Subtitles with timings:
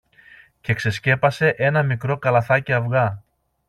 [0.61, 3.23] και ξεσκέπασε ένα μικρό καλαθάκι αυγά.